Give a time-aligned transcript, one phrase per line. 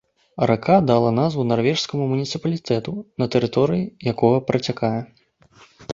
[0.51, 2.91] Рака дала назву нарвежскаму муніцыпалітэту,
[3.23, 4.95] па тэрыторыі якога працякае.